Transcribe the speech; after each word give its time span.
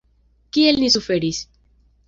Kiel 0.57 0.81
ni 0.85 0.89
suferis! 0.95 1.45